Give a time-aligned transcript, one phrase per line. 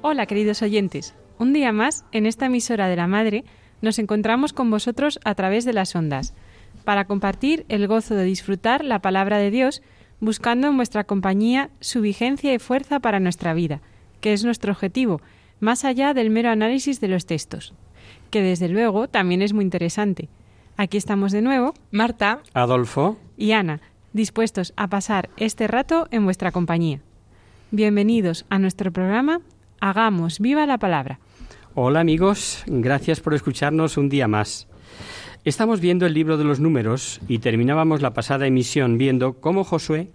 [0.00, 3.44] Hola queridos oyentes, un día más en esta emisora de la Madre
[3.82, 6.34] nos encontramos con vosotros a través de las ondas
[6.84, 9.82] para compartir el gozo de disfrutar la palabra de Dios
[10.20, 13.80] buscando en vuestra compañía su vigencia y fuerza para nuestra vida,
[14.20, 15.20] que es nuestro objetivo,
[15.58, 17.74] más allá del mero análisis de los textos,
[18.30, 20.28] que desde luego también es muy interesante.
[20.76, 23.80] Aquí estamos de nuevo, Marta Adolfo, y Ana,
[24.12, 27.00] dispuestos a pasar este rato en vuestra compañía.
[27.72, 29.40] Bienvenidos a nuestro programa
[29.80, 31.20] Hagamos viva la palabra.
[31.74, 34.66] hola amigos, gracias por escucharnos un día más.
[35.44, 40.10] Estamos viendo el libro de los números y terminábamos la pasada emisión viendo cómo Josué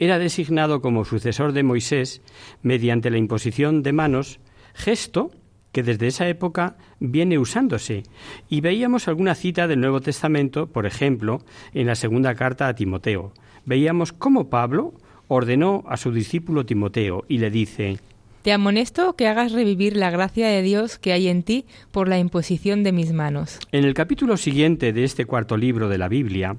[0.00, 2.22] era designado como sucesor de Moisés
[2.62, 4.40] mediante la imposición de manos,
[4.74, 5.30] gesto
[5.70, 8.02] que desde esa época viene usándose.
[8.48, 11.40] Y veíamos alguna cita del Nuevo Testamento, por ejemplo,
[11.72, 13.32] en la segunda carta a Timoteo.
[13.64, 14.94] Veíamos cómo Pablo
[15.28, 17.98] ordenó a su discípulo Timoteo y le dice,
[18.44, 22.18] Te amonesto que hagas revivir la gracia de Dios que hay en ti por la
[22.18, 23.58] imposición de mis manos.
[23.72, 26.58] En el capítulo siguiente de este cuarto libro de la Biblia,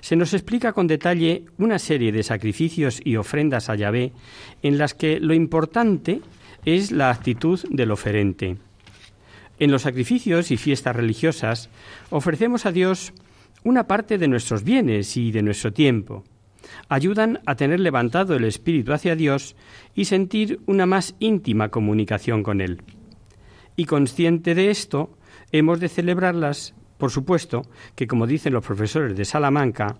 [0.00, 4.12] se nos explica con detalle una serie de sacrificios y ofrendas a Yahvé
[4.62, 6.20] en las que lo importante
[6.64, 8.58] es la actitud del oferente.
[9.58, 11.70] En los sacrificios y fiestas religiosas
[12.10, 13.12] ofrecemos a Dios
[13.64, 16.22] una parte de nuestros bienes y de nuestro tiempo.
[16.88, 19.56] Ayudan a tener levantado el espíritu hacia Dios
[19.94, 22.82] y sentir una más íntima comunicación con Él.
[23.76, 25.16] Y consciente de esto,
[25.52, 27.62] hemos de celebrarlas, por supuesto,
[27.94, 29.96] que como dicen los profesores de Salamanca,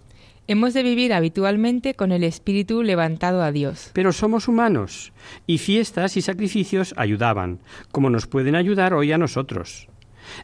[0.49, 3.91] Hemos de vivir habitualmente con el espíritu levantado a Dios.
[3.95, 5.13] pero somos humanos,
[5.45, 7.59] y fiestas y sacrificios ayudaban,
[7.91, 9.89] como nos pueden ayudar hoy a nosotros.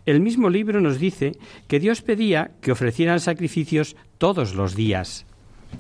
[0.04, 1.32] El mismo libro nos dice
[1.68, 5.24] que Dios pedía que ofrecieran sacrificios todos los días.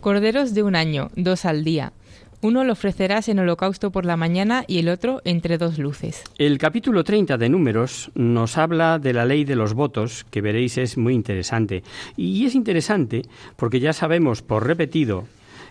[0.00, 1.92] Corderos de un año, dos al día.
[2.40, 6.24] Uno lo ofrecerás en holocausto por la mañana y el otro entre dos luces.
[6.38, 10.76] El capítulo 30 de Números nos habla de la ley de los votos, que veréis
[10.76, 11.84] es muy interesante.
[12.16, 13.22] Y es interesante
[13.54, 15.28] porque ya sabemos por repetido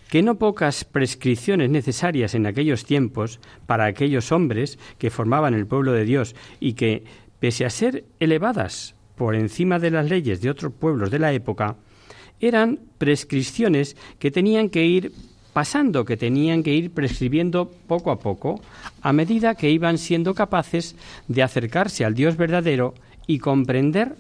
[0.10, 5.92] que no pocas prescripciones necesarias en aquellos tiempos para aquellos hombres que formaban el pueblo
[5.92, 7.04] de Dios y que,
[7.40, 11.76] pese a ser elevadas por encima de las leyes de otros pueblos de la época,
[12.42, 15.14] eran prescripciones que tenían que ir
[15.54, 18.62] pasando, que tenían que ir prescribiendo poco a poco,
[19.02, 20.96] a medida que iban siendo capaces
[21.28, 22.94] de acercarse al Dios verdadero
[23.28, 24.16] y comprender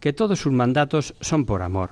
[0.00, 1.90] que todos sus mandatos son por amor.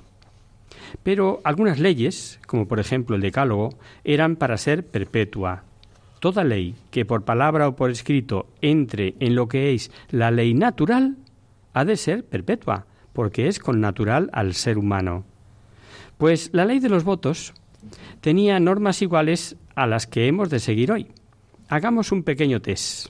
[1.03, 3.71] Pero algunas leyes, como por ejemplo el Decálogo,
[4.05, 5.65] eran para ser perpetua.
[6.21, 10.55] Toda ley que por palabra o por escrito entre en lo que es la ley
[10.55, 11.17] natural,
[11.73, 15.25] ha de ser perpetua, porque es con natural al ser humano.
[16.23, 17.53] Pues la ley de los votos
[18.21, 21.09] tenía normas iguales a las que hemos de seguir hoy.
[21.69, 23.09] Hagamos un pequeño test.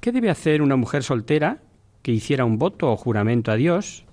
[0.00, 1.58] ¿Qué debe hacer una mujer soltera
[2.00, 4.06] que hiciera un voto o juramento a Dios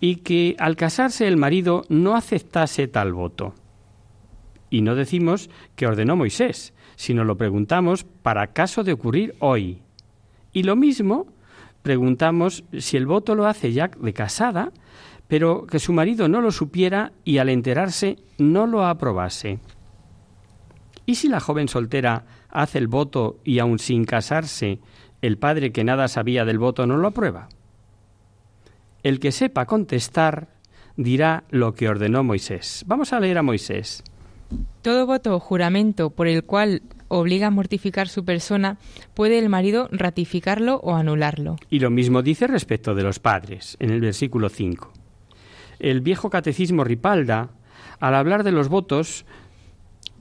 [0.00, 3.54] y que al casarse el marido no aceptase tal voto?
[4.68, 9.80] Y no decimos que ordenó Moisés, sino lo preguntamos para caso de ocurrir hoy.
[10.52, 11.26] Y lo mismo
[11.80, 14.72] preguntamos si el voto lo hace ya de casada,
[15.28, 19.60] pero que su marido no lo supiera y al enterarse no lo aprobase.
[21.06, 24.80] ¿Y si la joven soltera hace el voto y aun sin casarse,
[25.22, 27.48] el padre que nada sabía del voto no lo aprueba?
[29.02, 30.48] El que sepa contestar
[30.96, 32.84] dirá lo que ordenó Moisés.
[32.86, 34.02] Vamos a leer a Moisés.
[34.82, 38.78] Todo voto o juramento por el cual obliga a mortificar su persona,
[39.14, 41.56] puede el marido ratificarlo o anularlo.
[41.70, 44.92] Y lo mismo dice respecto de los padres, en el versículo 5.
[45.78, 47.50] El viejo catecismo Ripalda,
[48.00, 49.24] al hablar de los votos,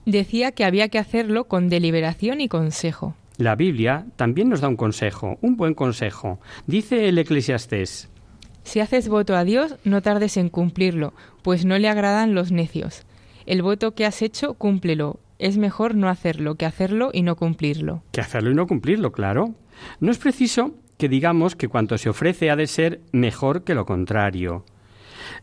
[0.08, 3.14] Decía que había que hacerlo con deliberación y consejo.
[3.38, 6.40] La Biblia también nos da un consejo, un buen consejo.
[6.66, 8.08] Dice el eclesiastés,
[8.64, 13.04] Si haces voto a Dios, no tardes en cumplirlo, pues no le agradan los necios.
[13.46, 15.20] El voto que has hecho, cúmplelo.
[15.40, 18.02] Es mejor no hacerlo que hacerlo y no cumplirlo.
[18.14, 19.56] Que hacerlo y no cumplirlo, claro.
[20.00, 23.86] No es preciso que digamos que cuanto se ofrece ha de ser mejor que lo
[23.86, 24.64] contrario.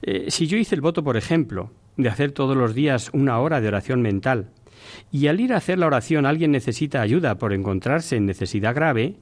[0.02, 3.60] Eh, si yo hice el voto, por ejemplo, de hacer todos los días una hora
[3.60, 4.50] de oración mental,
[5.10, 9.16] y al ir a hacer la oración alguien necesita ayuda por encontrarse en necesidad grave,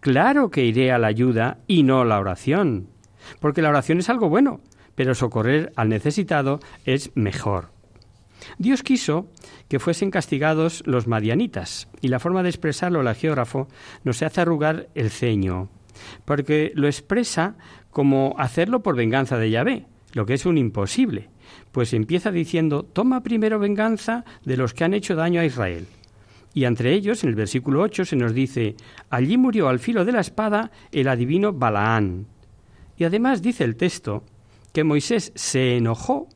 [0.00, 2.88] claro que iré a la ayuda y no a la oración,
[3.40, 4.60] porque la oración es algo bueno,
[4.94, 7.70] pero socorrer al necesitado es mejor.
[8.58, 9.28] Dios quiso
[9.68, 13.68] que fuesen castigados los madianitas, y la forma de expresarlo el geógrafo
[14.04, 15.68] nos hace arrugar el ceño,
[16.24, 17.56] porque lo expresa
[17.90, 21.28] como hacerlo por venganza de Yahvé, lo que es un imposible,
[21.72, 25.86] pues empieza diciendo, toma primero venganza de los que han hecho daño a Israel.
[26.52, 28.74] Y entre ellos, en el versículo 8 se nos dice,
[29.08, 32.26] allí murió al filo de la espada el adivino Balaán.
[32.96, 34.24] Y además dice el texto
[34.72, 36.28] que Moisés se enojó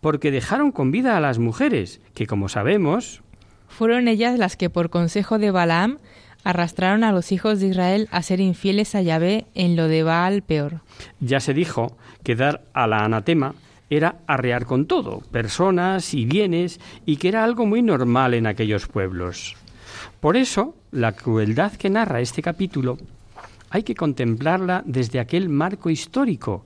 [0.00, 3.22] porque dejaron con vida a las mujeres, que como sabemos...
[3.68, 5.98] Fueron ellas las que por consejo de Balaam
[6.44, 10.42] arrastraron a los hijos de Israel a ser infieles a Yahvé en lo de Baal
[10.42, 10.80] peor.
[11.20, 13.54] Ya se dijo que dar a la anatema
[13.90, 18.88] era arrear con todo, personas y bienes, y que era algo muy normal en aquellos
[18.88, 19.56] pueblos.
[20.20, 22.98] Por eso, la crueldad que narra este capítulo
[23.70, 26.64] hay que contemplarla desde aquel marco histórico,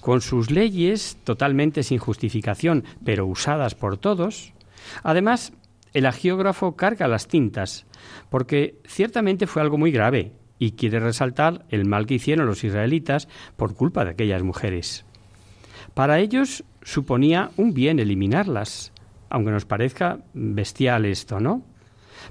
[0.00, 4.52] con sus leyes totalmente sin justificación, pero usadas por todos.
[5.02, 5.52] Además,
[5.94, 7.86] el agiógrafo carga las tintas,
[8.28, 13.28] porque ciertamente fue algo muy grave, y quiere resaltar el mal que hicieron los israelitas
[13.56, 15.04] por culpa de aquellas mujeres.
[15.94, 18.92] Para ellos suponía un bien eliminarlas,
[19.30, 21.62] aunque nos parezca bestial esto, ¿no?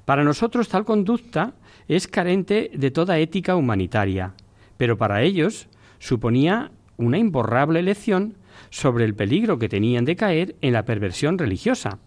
[0.06, 1.54] Para nosotros tal conducta
[1.88, 4.34] es carente de toda ética humanitaria,
[4.78, 5.68] pero para ellos
[6.00, 8.38] suponía una imborrable lección
[8.70, 12.00] sobre el peligro que tenían de caer en la perversión religiosa,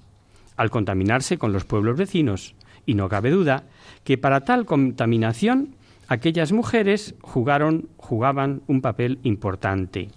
[0.57, 2.55] al contaminarse con los pueblos vecinos,
[2.87, 3.65] y no cabe duda
[4.05, 5.77] que para tal contaminación
[6.09, 10.09] aquellas mujeres jugaron, jugaban un papel importante.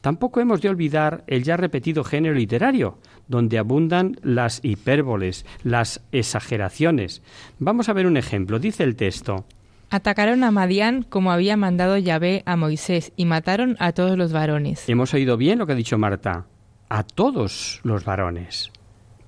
[0.00, 7.22] Tampoco hemos de olvidar el ya repetido género literario, donde abundan las hipérboles, las exageraciones.
[7.58, 8.58] Vamos a ver un ejemplo.
[8.58, 9.44] Dice el texto.
[9.90, 14.88] Atacaron a Madián como había mandado Yahvé a Moisés y mataron a todos los varones.
[14.88, 16.46] Hemos oído bien lo que ha dicho Marta.
[16.90, 18.70] A todos los varones.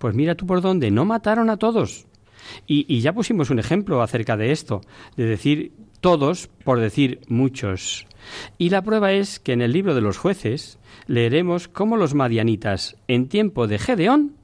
[0.01, 0.91] Pues mira tú por dónde.
[0.91, 2.07] No mataron a todos.
[2.67, 4.81] Y, y ya pusimos un ejemplo acerca de esto,
[5.15, 8.07] de decir todos por decir muchos.
[8.57, 12.97] Y la prueba es que en el libro de los jueces leeremos cómo los madianitas,
[13.09, 14.37] en tiempo de Gedeón,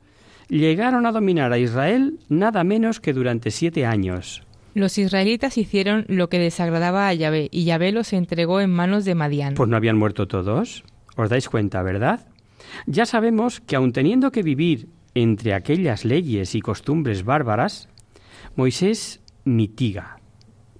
[0.48, 4.42] llegaron a dominar a Israel nada menos que durante siete años.
[4.74, 9.14] Los israelitas hicieron lo que desagradaba a Yahvé, y Yahvé los entregó en manos de
[9.14, 9.54] Madián.
[9.54, 10.84] Pues no habían muerto todos.
[11.16, 12.28] ¿Os dais cuenta, verdad?
[12.86, 17.88] Ya sabemos que aun teniendo que vivir entre aquellas leyes y costumbres bárbaras,
[18.54, 20.18] Moisés mitiga.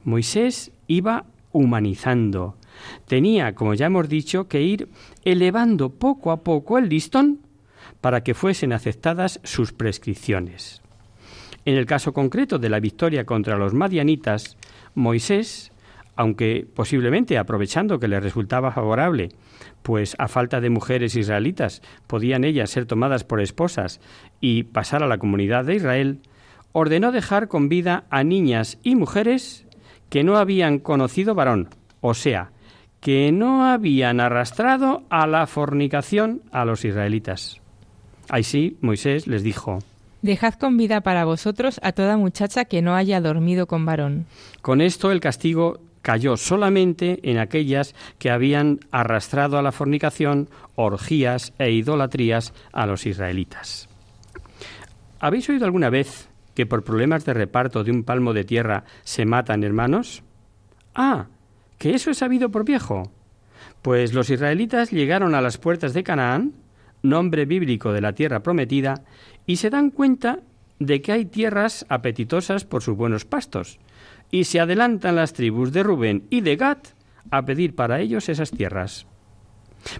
[0.04, 2.58] Moisés iba humanizando.
[3.08, 4.90] Tenía, como ya hemos dicho, que ir
[5.24, 7.40] elevando poco a poco el listón
[8.02, 10.82] para que fuesen aceptadas sus prescripciones.
[11.64, 14.58] En el caso concreto de la victoria contra los madianitas,
[14.94, 15.72] Moisés,
[16.16, 19.28] aunque posiblemente aprovechando que le resultaba favorable,
[19.82, 24.00] pues a falta de mujeres israelitas podían ellas ser tomadas por esposas
[24.40, 26.20] y pasar a la comunidad de Israel,
[26.72, 29.66] ordenó dejar con vida a niñas y mujeres
[30.08, 31.68] que no habían conocido varón,
[32.00, 32.50] o sea,
[33.00, 37.60] que no habían arrastrado a la fornicación a los israelitas.
[38.28, 39.78] Así Moisés les dijo,
[40.22, 44.26] Dejad con vida para vosotros a toda muchacha que no haya dormido con varón.
[44.60, 51.52] Con esto el castigo cayó solamente en aquellas que habían arrastrado a la fornicación, orgías
[51.58, 53.88] e idolatrías a los israelitas.
[55.18, 59.26] ¿Habéis oído alguna vez que por problemas de reparto de un palmo de tierra se
[59.26, 60.22] matan hermanos?
[60.94, 61.26] Ah,
[61.76, 63.10] que eso es sabido por viejo.
[63.82, 66.52] Pues los israelitas llegaron a las puertas de Canaán,
[67.02, 69.02] nombre bíblico de la tierra prometida,
[69.44, 70.38] y se dan cuenta
[70.78, 73.80] de que hay tierras apetitosas por sus buenos pastos,
[74.30, 76.78] y se adelantan las tribus de Rubén y de Gad
[77.30, 79.06] a pedir para ellos esas tierras.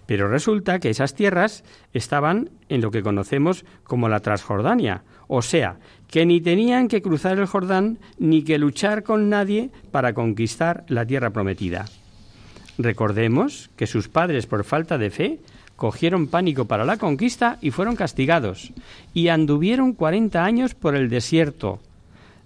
[0.06, 5.76] Pero resulta que esas tierras estaban en lo que conocemos como la Transjordania, o sea,
[6.08, 11.06] que ni tenían que cruzar el Jordán ni que luchar con nadie para conquistar la
[11.06, 11.86] tierra prometida.
[12.78, 15.40] Recordemos que sus padres, por falta de fe,
[15.76, 18.72] cogieron pánico para la conquista y fueron castigados,
[19.14, 21.80] y anduvieron cuarenta años por el desierto,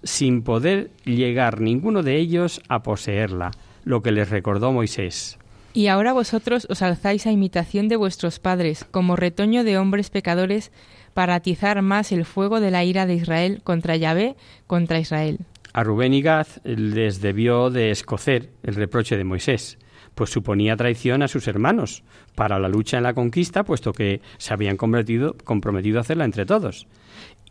[0.03, 3.51] sin poder llegar ninguno de ellos a poseerla,
[3.83, 5.37] lo que les recordó Moisés.
[5.73, 10.71] Y ahora vosotros os alzáis a imitación de vuestros padres, como retoño de hombres pecadores,
[11.13, 14.35] para atizar más el fuego de la ira de Israel contra Yahvé,
[14.67, 15.39] contra Israel.
[15.73, 19.77] A Rubén y Gad les debió de escocer el reproche de Moisés,
[20.15, 22.03] pues suponía traición a sus hermanos
[22.35, 26.45] para la lucha en la conquista, puesto que se habían comprometido, comprometido a hacerla entre
[26.45, 26.87] todos.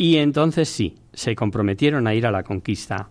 [0.01, 3.11] Y entonces sí, se comprometieron a ir a la conquista.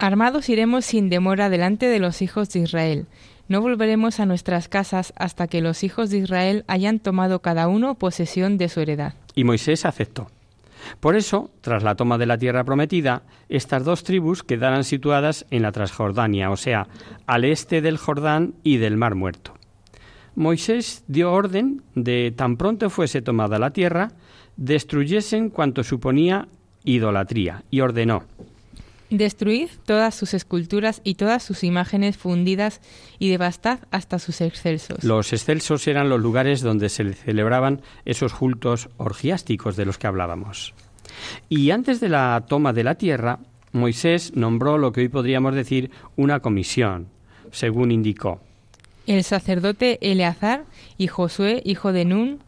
[0.00, 3.06] Armados iremos sin demora delante de los hijos de Israel.
[3.46, 7.94] No volveremos a nuestras casas hasta que los hijos de Israel hayan tomado cada uno
[7.94, 9.14] posesión de su heredad.
[9.36, 10.26] Y Moisés aceptó.
[10.98, 15.62] Por eso, tras la toma de la tierra prometida, estas dos tribus quedarán situadas en
[15.62, 16.88] la Transjordania, o sea,
[17.28, 19.54] al este del Jordán y del Mar Muerto.
[20.34, 24.12] Moisés dio orden de tan pronto fuese tomada la tierra,
[24.56, 26.48] destruyesen cuanto suponía
[26.84, 28.24] idolatría, y ordenó
[29.12, 32.80] Destruid todas sus esculturas y todas sus imágenes fundidas
[33.18, 35.04] y devastad hasta sus excelsos.
[35.04, 40.72] Los excelsos eran los lugares donde se celebraban esos cultos orgiásticos de los que hablábamos.
[41.50, 43.38] Y antes de la toma de la tierra,
[43.72, 47.08] Moisés nombró lo que hoy podríamos decir una comisión,
[47.50, 48.40] según indicó.
[49.06, 50.64] El sacerdote Eleazar
[50.96, 52.38] y Josué, hijo de Nun,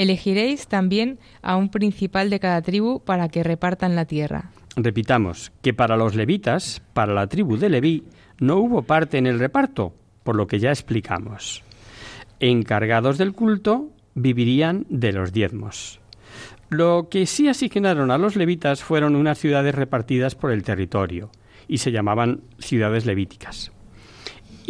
[0.00, 4.50] elegiréis también a un principal de cada tribu para que repartan la tierra.
[4.74, 8.04] Repitamos, que para los levitas, para la tribu de Leví,
[8.38, 9.92] no hubo parte en el reparto,
[10.22, 11.62] por lo que ya explicamos.
[12.38, 16.00] Encargados del culto, vivirían de los diezmos.
[16.70, 21.30] Lo que sí asignaron a los levitas fueron unas ciudades repartidas por el territorio,
[21.68, 23.70] y se llamaban ciudades levíticas.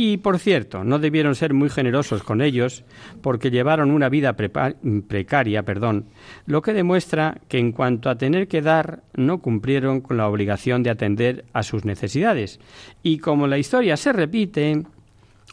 [0.02, 2.84] Y por cierto, no debieron ser muy generosos con ellos
[3.20, 6.06] porque llevaron una vida precaria, perdón,
[6.46, 10.82] lo que demuestra que en cuanto a tener que dar no cumplieron con la obligación
[10.82, 12.60] de atender a sus necesidades.
[13.02, 14.84] Y como la historia se repite,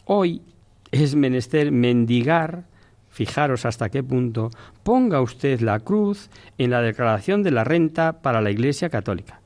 [0.06, 0.40] hoy
[0.92, 2.64] es menester mendigar
[3.10, 4.48] Fijaros hasta qué punto
[4.82, 9.42] ponga usted la cruz en la declaración de la renta para la Iglesia Católica.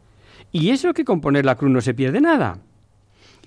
[0.53, 2.61] Y eso que con poner la cruz no se pierde nada.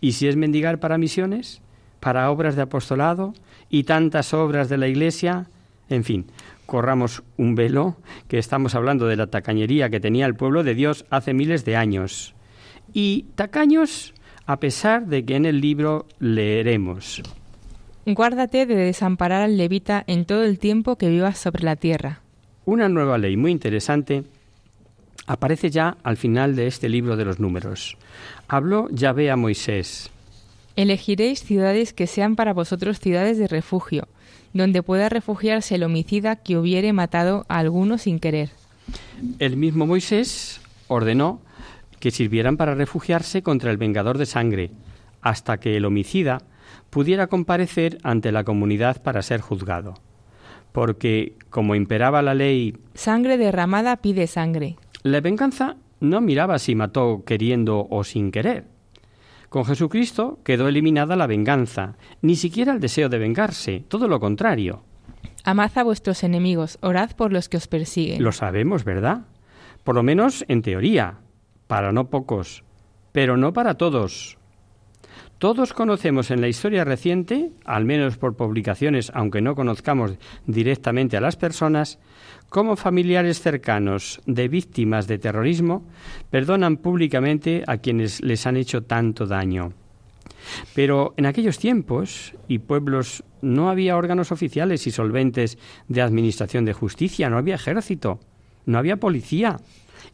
[0.02, 1.62] Y si es mendigar para misiones,
[2.00, 3.34] para obras de apostolado
[3.70, 5.48] y tantas obras de la Iglesia,
[5.90, 6.26] en fin,
[6.66, 7.96] corramos un velo,
[8.28, 11.76] que estamos hablando de la tacañería que tenía el pueblo de Dios hace miles de
[11.76, 12.36] años.
[12.94, 14.14] Y tacaños
[14.46, 17.24] a pesar de que en el libro leeremos.
[18.06, 22.22] Guárdate de desamparar al levita en todo el tiempo que vivas sobre la tierra.
[22.66, 24.24] Una nueva ley muy interesante
[25.28, 27.98] aparece ya al final de este libro de los números.
[28.48, 30.10] Habló Yahvé a Moisés.
[30.76, 34.08] Elegiréis ciudades que sean para vosotros ciudades de refugio,
[34.54, 38.50] donde pueda refugiarse el homicida que hubiere matado a alguno sin querer.
[39.40, 41.42] El mismo Moisés ordenó
[42.00, 44.72] que sirvieran para refugiarse contra el vengador de sangre,
[45.22, 46.42] hasta que el homicida
[46.90, 49.96] pudiera comparecer ante la comunidad para ser juzgado.
[50.72, 52.78] Porque, como imperaba la ley...
[52.94, 54.76] Sangre derramada pide sangre.
[55.06, 58.66] La venganza no miraba si mató queriendo o sin querer.
[59.50, 64.82] Con Jesucristo quedó eliminada la venganza, ni siquiera el deseo de vengarse, todo lo contrario.
[65.44, 68.24] Amad a vuestros enemigos, orad por los que os persiguen.
[68.24, 69.28] Lo sabemos, ¿verdad?
[69.84, 71.20] Por lo menos en teoría,
[71.68, 72.64] para no pocos,
[73.12, 74.40] pero no para todos.
[75.38, 81.22] Todos conocemos en la historia reciente, al menos por publicaciones, aunque no conozcamos directamente a
[81.22, 82.00] las personas,
[82.50, 85.84] como familiares cercanos de víctimas de terrorismo
[86.30, 89.74] perdonan públicamente a quienes les han hecho tanto daño.
[90.74, 96.74] Pero en aquellos tiempos y pueblos no había órganos oficiales y solventes de administración de
[96.74, 98.20] justicia, no había ejército,
[98.66, 99.58] no había policía,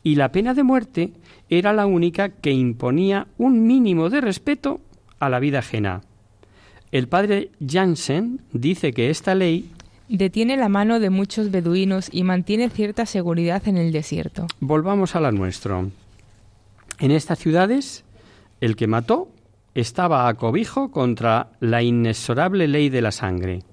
[0.03, 1.13] y la pena de muerte
[1.49, 4.81] era la única que imponía un mínimo de respeto
[5.19, 6.01] a la vida ajena.
[6.91, 9.71] El padre Jansen dice que esta ley
[10.17, 14.47] detiene la mano de muchos beduinos y mantiene cierta seguridad en el desierto.
[14.59, 15.89] Volvamos a la nuestro.
[16.99, 18.03] En estas ciudades,
[18.59, 19.29] el que mató
[19.73, 23.63] estaba a cobijo contra la inexorable ley de la sangre.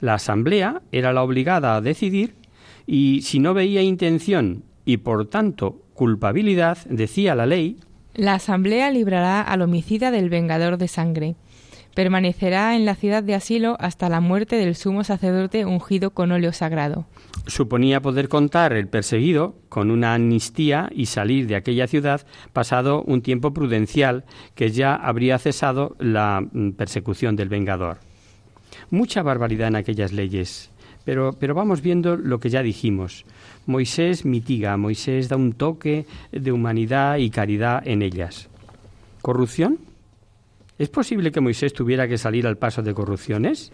[0.00, 2.34] La asamblea era la obligada a decidir
[2.86, 7.78] y si no veía intención y por tanto culpabilidad, decía la ley,
[8.14, 11.34] la asamblea librará al homicida del vengador de sangre
[11.94, 16.52] permanecerá en la ciudad de asilo hasta la muerte del sumo sacerdote ungido con óleo
[16.52, 17.06] sagrado.
[17.46, 23.22] Suponía poder contar el perseguido con una amnistía y salir de aquella ciudad pasado un
[23.22, 24.24] tiempo prudencial
[24.54, 27.98] que ya habría cesado la mm, persecución del vengador.
[28.90, 30.70] Mucha barbaridad en aquellas leyes,
[31.04, 33.26] Pero, pero vamos viendo lo que ya dijimos.
[33.66, 38.48] Moisés mitiga, Moisés da un toque de humanidad y caridad en ellas.
[39.20, 39.78] ¿Corrupción?
[40.78, 43.72] ¿Es posible que Moisés tuviera que salir al paso de corrupciones?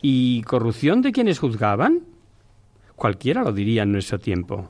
[0.00, 2.00] ¿Y corrupción de quienes juzgaban?
[2.94, 4.68] Cualquiera lo diría en nuestro tiempo.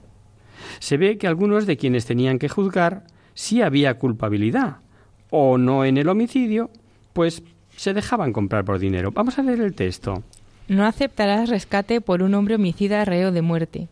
[0.78, 4.78] Se ve que algunos de quienes tenían que juzgar sí había culpabilidad,
[5.30, 6.70] o no en el homicidio,
[7.12, 7.42] pues
[7.76, 9.10] se dejaban comprar por dinero.
[9.10, 10.22] Vamos a leer el texto.
[10.68, 13.88] No aceptarás rescate por un hombre homicida reo de muerte.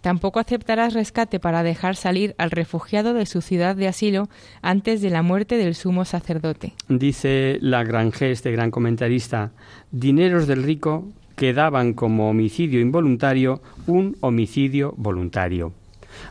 [0.00, 4.28] Tampoco aceptarás rescate para dejar salir al refugiado de su ciudad de asilo
[4.62, 6.74] antes de la muerte del sumo sacerdote.
[6.88, 9.50] Dice la granje, este gran comentarista,
[9.90, 11.04] dineros del rico
[11.36, 15.72] que daban como homicidio involuntario un homicidio voluntario.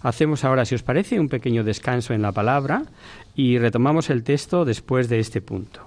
[0.01, 2.83] Hacemos ahora, si os parece, un pequeño descanso en la palabra
[3.35, 5.86] y retomamos el texto después de este punto.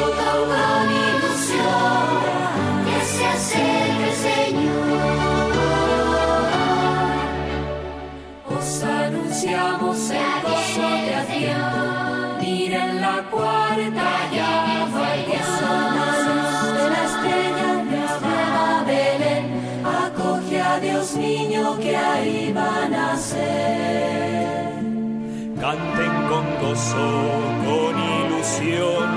[26.61, 27.31] gozo,
[27.65, 29.09] con ilusión,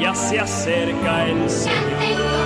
[0.00, 2.42] ya se acerca el Señor.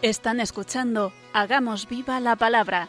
[0.00, 2.88] Están escuchando Hagamos viva la palabra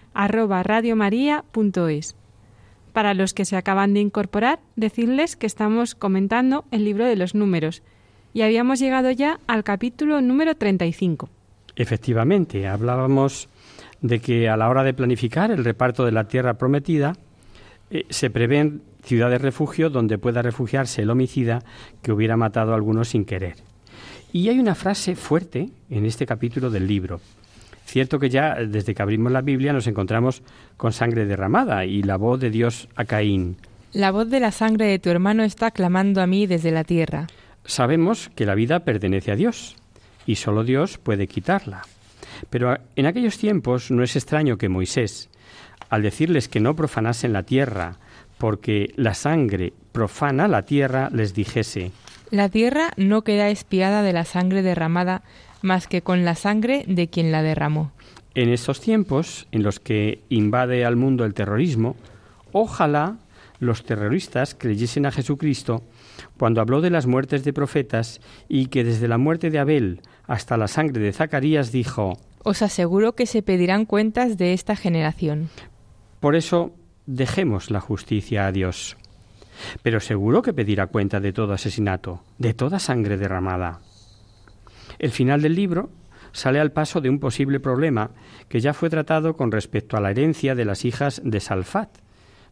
[0.13, 2.15] arroba radiomaria.es.
[2.93, 7.35] Para los que se acaban de incorporar, decirles que estamos comentando el libro de los
[7.35, 7.83] números
[8.33, 11.29] y habíamos llegado ya al capítulo número 35.
[11.75, 13.47] Efectivamente, hablábamos
[14.01, 17.15] de que a la hora de planificar el reparto de la tierra prometida,
[17.89, 21.63] eh, se prevén ciudades refugio donde pueda refugiarse el homicida
[22.01, 23.55] que hubiera matado a algunos sin querer.
[24.33, 27.19] Y hay una frase fuerte en este capítulo del libro.
[27.91, 30.43] Cierto que ya desde que abrimos la Biblia nos encontramos
[30.77, 33.57] con sangre derramada y la voz de Dios a Caín.
[33.91, 37.27] La voz de la sangre de tu hermano está clamando a mí desde la tierra.
[37.65, 39.75] Sabemos que la vida pertenece a Dios
[40.25, 41.81] y solo Dios puede quitarla.
[42.49, 45.29] Pero en aquellos tiempos no es extraño que Moisés,
[45.89, 47.97] al decirles que no profanasen la tierra,
[48.37, 51.91] porque la sangre profana la tierra, les dijese,
[52.29, 55.23] la tierra no queda espiada de la sangre derramada
[55.61, 57.91] más que con la sangre de quien la derramó.
[58.33, 61.95] En estos tiempos en los que invade al mundo el terrorismo,
[62.51, 63.17] ojalá
[63.59, 65.83] los terroristas creyesen a Jesucristo
[66.37, 70.57] cuando habló de las muertes de profetas y que desde la muerte de Abel hasta
[70.57, 75.49] la sangre de Zacarías, dijo, Os aseguro que se pedirán cuentas de esta generación.
[76.19, 76.71] Por eso
[77.05, 78.97] dejemos la justicia a Dios.
[79.83, 83.81] Pero seguro que pedirá cuenta de todo asesinato, de toda sangre derramada.
[85.01, 85.89] El final del libro
[86.31, 88.11] sale al paso de un posible problema
[88.47, 91.89] que ya fue tratado con respecto a la herencia de las hijas de Salfat.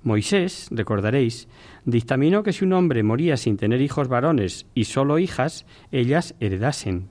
[0.01, 1.47] Moisés, recordaréis,
[1.85, 7.09] dictaminó que si un hombre moría sin tener hijos varones y solo hijas, ellas heredasen.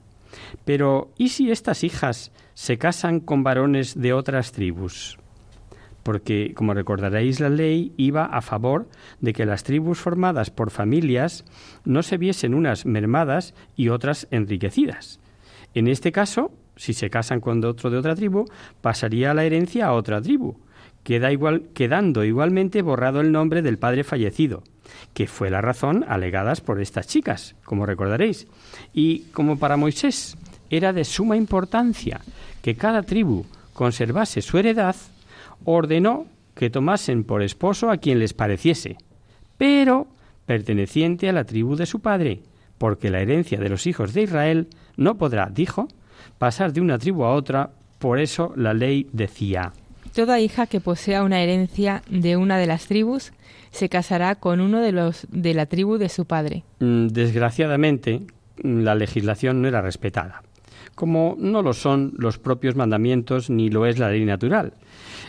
[0.65, 5.21] Pero ¿y si estas hijas se casan con varones de otras tribus?
[6.03, 8.89] Porque, como recordaréis, la ley iba a favor
[9.21, 11.45] de que las tribus formadas por familias
[11.85, 15.21] no se viesen unas mermadas y otras enriquecidas.
[15.79, 18.47] En este caso, si se casan con otro de otra tribu,
[18.81, 20.57] pasaría la herencia a otra tribu,
[21.05, 24.65] queda igual, quedando igualmente borrado el nombre del padre fallecido,
[25.15, 28.49] que fue la razón alegadas por estas chicas, como recordaréis.
[28.93, 30.37] Y como para Moisés
[30.69, 32.23] era de suma importancia
[32.61, 34.97] que cada tribu conservase su heredad,
[35.65, 38.97] ordenó que tomasen por esposo a quien les pareciese,
[39.57, 40.09] pero
[40.45, 42.41] perteneciente a la tribu de su padre,
[42.79, 44.67] porque la herencia de los hijos de Israel
[44.99, 45.89] no podrá, dijo,
[46.37, 49.73] pasar de una tribu a otra, por eso la ley decía
[50.15, 53.33] Toda hija que posea una herencia de una de las tribus
[53.71, 56.65] se casará con uno de los de la tribu de su padre.
[56.81, 58.23] Mm, desgraciadamente,
[58.63, 60.43] mm, la legislación no era respetada,
[60.95, 64.73] como no lo son los propios mandamientos ni lo es la ley natural.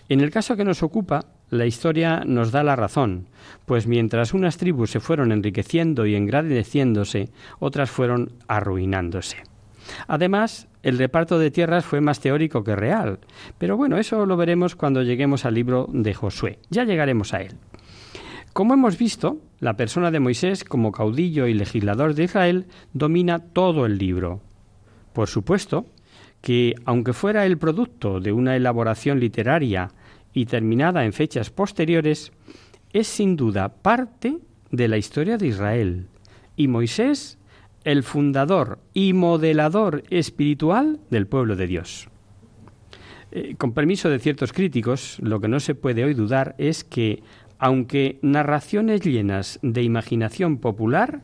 [0.08, 3.28] En el caso que nos ocupa, la historia nos da la razón,
[3.66, 7.30] pues mientras unas tribus se fueron enriqueciendo y engrandeciéndose,
[7.60, 9.38] otras fueron arruinándose.
[10.08, 13.20] Además, el reparto de tierras fue más teórico que real,
[13.58, 16.60] pero bueno, eso lo veremos cuando lleguemos al libro de Josué.
[16.70, 17.56] Ya llegaremos a él.
[18.54, 23.86] Como hemos visto, la persona de Moisés como caudillo y legislador de Israel domina todo
[23.86, 24.42] el libro.
[25.14, 25.86] Por supuesto
[26.42, 29.92] que, aunque fuera el producto de una elaboración literaria
[30.34, 32.32] y terminada en fechas posteriores,
[32.94, 34.38] es sin duda parte
[34.72, 36.08] de la historia de Israel.
[36.56, 37.39] Y Moisés
[37.84, 42.10] el fundador y modelador espiritual del pueblo de Dios.
[43.32, 47.22] Eh, con permiso de ciertos críticos, lo que no se puede hoy dudar es que,
[47.58, 51.22] aunque narraciones llenas de imaginación popular,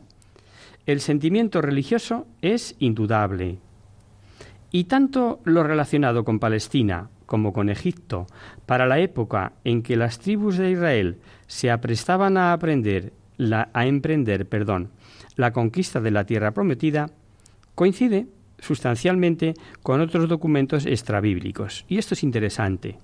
[0.86, 3.58] el sentimiento religioso es indudable.
[4.70, 8.28] Y tanto lo relacionado con Palestina como con Egipto,
[8.66, 13.12] para la época en que las tribus de Israel se aprestaban a aprender
[13.74, 14.90] a emprender, perdón,
[15.36, 17.10] la conquista de la tierra prometida,
[17.74, 18.26] coincide
[18.58, 21.84] sustancialmente con otros documentos extrabíblicos.
[21.88, 22.98] Y esto es interesante.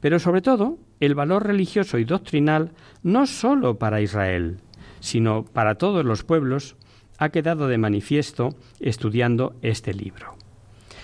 [0.00, 2.70] Pero sobre todo, el valor religioso y doctrinal,
[3.02, 4.58] no sólo para Israel,
[5.00, 6.76] sino para todos los pueblos,
[7.18, 10.36] ha quedado de manifiesto estudiando este libro.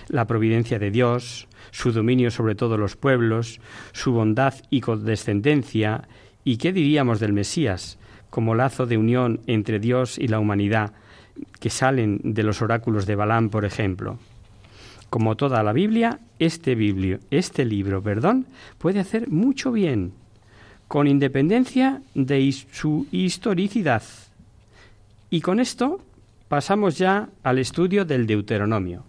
[0.07, 3.59] La providencia de Dios, su dominio sobre todos los pueblos,
[3.91, 6.07] su bondad y condescendencia,
[6.43, 7.99] y qué diríamos del Mesías,
[8.31, 10.93] como lazo de unión entre Dios y la humanidad
[11.59, 14.17] que salen de los oráculos de Balaam, por ejemplo.
[15.11, 16.75] Como toda la Biblia, este,
[17.29, 18.47] este libro perdón,
[18.79, 20.13] puede hacer mucho bien,
[20.87, 24.01] con independencia de su historicidad.
[25.29, 25.99] Y con esto
[26.47, 29.03] pasamos ya al estudio del Deuteronomio.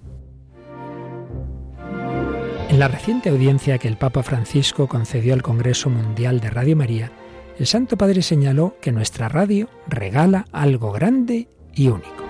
[2.69, 7.13] En la reciente audiencia que el Papa Francisco concedió al Congreso Mundial de Radio María,
[7.59, 12.25] el Santo Padre señaló que nuestra radio regala algo grande y único.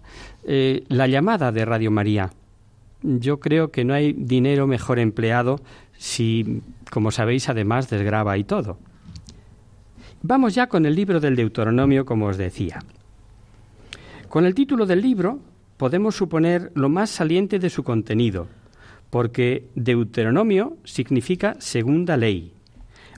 [0.47, 2.31] eh, la llamada de Radio María.
[3.03, 5.61] Yo creo que no hay dinero mejor empleado
[5.99, 8.79] si, como sabéis, además desgraba y todo.
[10.23, 12.79] Vamos ya con el libro del Deuteronomio, como os decía.
[14.29, 15.41] Con el título del libro
[15.77, 18.49] podemos suponer lo más saliente de su contenido,
[19.11, 22.53] porque Deuteronomio significa segunda ley.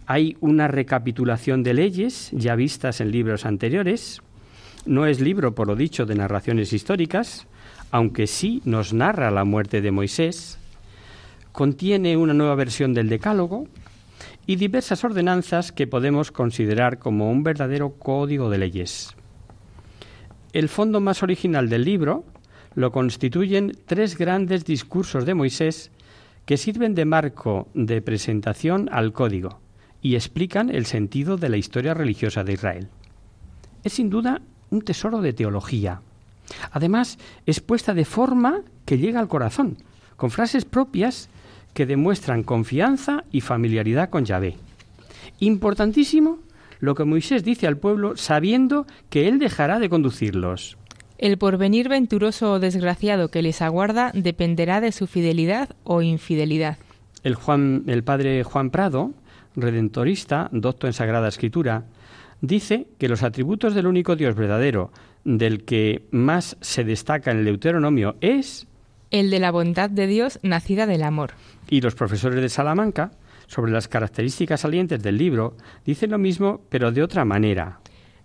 [0.06, 4.22] Hay una recapitulación de leyes ya vistas en libros anteriores.
[4.88, 7.46] No es libro, por lo dicho, de narraciones históricas,
[7.90, 10.59] aunque sí nos narra la muerte de Moisés.
[11.53, 13.68] Contiene una nueva versión del Decálogo
[14.46, 19.14] y diversas ordenanzas que podemos considerar como un verdadero código de leyes.
[20.55, 22.24] El fondo más original del libro
[22.74, 25.90] lo constituyen tres grandes discursos de Moisés
[26.46, 29.61] que sirven de marco de presentación al código
[30.01, 32.88] y explican el sentido de la historia religiosa de Israel.
[33.85, 36.00] Es sin duda un tesoro de teología.
[36.72, 39.76] Además, es puesta de forma que llega al corazón,
[40.16, 41.28] con frases propias
[41.74, 44.57] que demuestran confianza y familiaridad con Yahvé.
[45.40, 46.38] Importantísimo
[46.81, 50.76] lo que Moisés dice al pueblo sabiendo que él dejará de conducirlos.
[51.18, 56.78] El porvenir venturoso o desgraciado que les aguarda dependerá de su fidelidad o infidelidad.
[57.24, 59.12] El, Juan, el padre Juan Prado,
[59.57, 61.85] redentorista, docto en Sagrada Escritura,
[62.40, 64.92] dice que los atributos del único Dios verdadero,
[65.24, 68.66] del que más se destaca en el Deuteronomio, es
[69.11, 71.33] el de la bondad de Dios nacida del amor.
[71.68, 73.12] Y los profesores de Salamanca,
[73.46, 77.81] sobre las características salientes del libro, dicen lo mismo, pero de otra manera.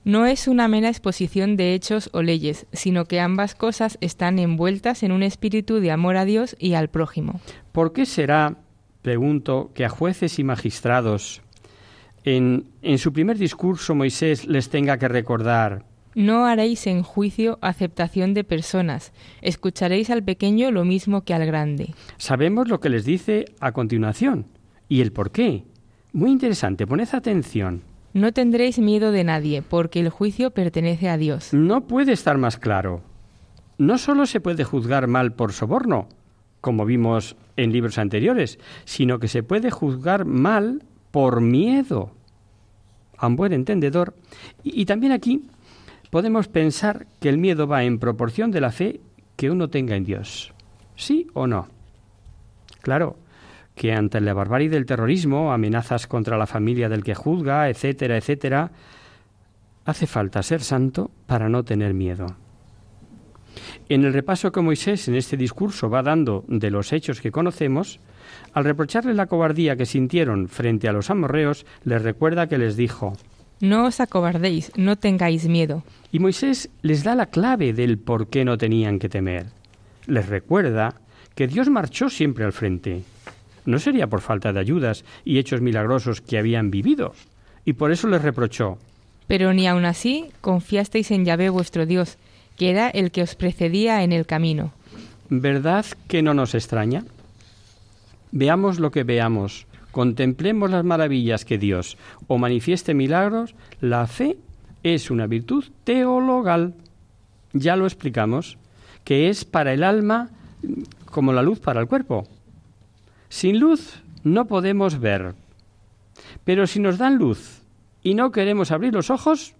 [0.05, 5.01] No es una mera exposición de hechos o leyes, sino que ambas cosas están envueltas
[5.01, 7.39] en un espíritu de amor a Dios y al prójimo.
[7.71, 8.57] ¿Por qué será,
[9.01, 11.41] pregunto, que a jueces y magistrados
[12.23, 18.33] en, en su primer discurso Moisés les tenga que recordar no haréis en juicio aceptación
[18.33, 21.93] de personas, escucharéis al pequeño lo mismo que al grande.
[22.17, 24.45] Sabemos lo que les dice a continuación
[24.87, 25.63] y el por qué.
[26.11, 27.81] Muy interesante, poned atención.
[28.13, 31.51] No tendréis miedo de nadie, porque el juicio pertenece a Dios.
[31.51, 33.01] No puede estar más claro.
[33.79, 36.07] No solo se puede juzgar mal por soborno,
[36.61, 40.83] como vimos en libros anteriores, sino que se puede juzgar mal
[41.13, 42.09] por miedo,
[43.19, 44.15] a un buen entendedor.
[44.63, 45.43] Y, también aquí
[46.09, 48.99] podemos pensar que el miedo va en proporción de la fe
[49.35, 50.55] que uno tenga en Dios.
[50.95, 51.67] ¿Sí o no?
[52.81, 53.17] Claro,
[53.75, 58.71] que ante la barbarie del terrorismo, amenazas contra la familia del que juzga, etcétera, etcétera,
[59.85, 62.25] hace falta ser santo para no tener miedo.
[63.87, 67.99] En el repaso que Moisés en este discurso va dando de los hechos que conocemos,
[68.53, 73.13] al reprocharle la cobardía que sintieron frente a los amorreos, les recuerda que les dijo,
[73.59, 75.83] No os acobardéis, no tengáis miedo.
[76.11, 79.47] Y Moisés les da la clave del por qué no tenían que temer.
[80.07, 80.95] Les recuerda
[81.35, 83.03] que Dios marchó siempre al frente,
[83.65, 87.13] no sería por falta de ayudas y hechos milagrosos que habían vivido.
[87.65, 88.77] Y por eso les reprochó.
[89.27, 92.17] Pero ni aun así confiasteis en Yahvé vuestro Dios,
[92.57, 94.73] que era el que os precedía en el camino.
[95.29, 97.05] ¿Verdad que no nos extraña?
[98.35, 104.39] Veamos lo que veamos, contemplemos las maravillas que Dios o manifieste milagros, la fe
[104.81, 106.73] es una virtud teologal.
[107.53, 108.57] Ya lo explicamos,
[109.03, 110.31] que es para el alma
[111.05, 112.27] como la luz para el cuerpo.
[113.29, 115.35] Sin luz no podemos ver.
[116.43, 117.61] Pero si nos dan luz
[118.01, 119.53] y no queremos abrir los ojos,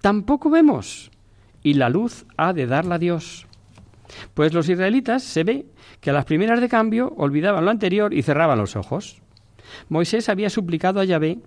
[0.00, 1.10] tampoco vemos.
[1.62, 3.46] Y la luz ha de darla Dios.
[4.32, 5.66] Pues los israelitas se ve
[6.02, 9.22] que a las primeras de cambio olvidaban lo anterior y cerraban los ojos.
[9.88, 11.38] Moisés había suplicado a Yahvé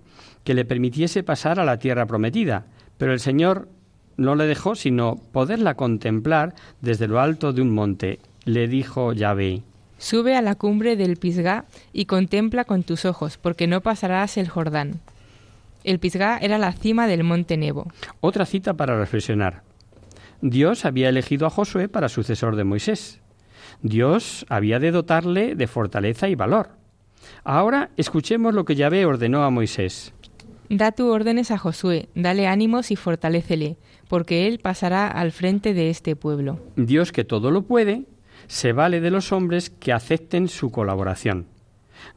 [0.45, 2.65] que le permitiese pasar a la tierra prometida,
[2.97, 3.67] pero el Señor
[4.15, 8.19] no le dejó sino poderla contemplar desde lo alto de un monte.
[8.45, 9.61] Le dijo Yahvé,
[9.97, 14.47] Sube a la cumbre del Pisgá y contempla con tus ojos, porque no pasarás el
[14.47, 15.01] Jordán.
[15.83, 17.91] El Pisgá era la cima del monte Nebo.
[18.21, 19.63] Otra cita para reflexionar.
[20.41, 23.19] Dios había elegido a Josué para sucesor de Moisés.
[23.81, 26.69] Dios había de dotarle de fortaleza y valor.
[27.43, 30.13] Ahora escuchemos lo que Yahvé ordenó a Moisés.
[30.69, 35.89] Da tu órdenes a Josué, dale ánimos y fortalécele, porque él pasará al frente de
[35.89, 36.59] este pueblo.
[36.75, 38.05] Dios que todo lo puede,
[38.47, 41.47] se vale de los hombres que acepten su colaboración.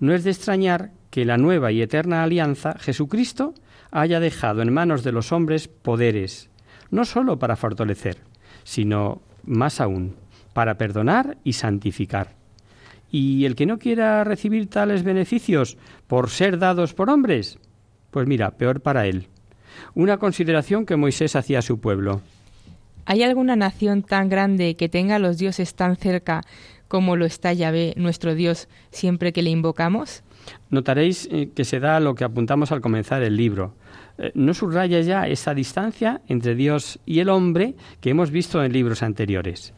[0.00, 3.54] No es de extrañar que la nueva y eterna alianza, Jesucristo,
[3.90, 6.50] haya dejado en manos de los hombres poderes,
[6.90, 8.18] no sólo para fortalecer,
[8.64, 10.16] sino más aún,
[10.58, 12.34] para perdonar y santificar.
[13.12, 17.60] Y el que no quiera recibir tales beneficios por ser dados por hombres,
[18.10, 19.28] pues mira, peor para él.
[19.94, 22.22] una consideración que Moisés hacía a su pueblo.
[23.06, 26.42] ¿Hay alguna nación tan grande que tenga a los dioses tan cerca
[26.88, 30.24] como lo está Yahvé, nuestro Dios, siempre que le invocamos?
[30.70, 33.76] Notaréis eh, que se da lo que apuntamos al comenzar el libro.
[34.18, 38.72] Eh, no subraya ya esa distancia entre Dios y el hombre que hemos visto en
[38.72, 39.72] libros anteriores.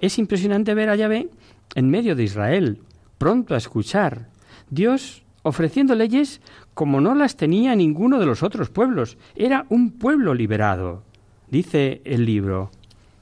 [0.00, 1.28] Es impresionante ver a Yahvé
[1.74, 2.78] en medio de Israel,
[3.18, 4.28] pronto a escuchar.
[4.70, 6.40] Dios ofreciendo leyes
[6.72, 9.18] como no las tenía ninguno de los otros pueblos.
[9.36, 11.04] Era un pueblo liberado,
[11.48, 12.70] dice el libro.